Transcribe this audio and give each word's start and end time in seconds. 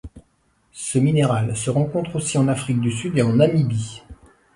Ce 0.73 0.97
minéral 0.97 1.55
se 1.55 1.69
rencontre 1.69 2.15
aussi 2.15 2.39
en 2.39 2.47
Afrique 2.47 2.79
du 2.81 2.91
Sud 2.91 3.19
et 3.19 3.21
en 3.21 3.33
Namibie. 3.33 4.01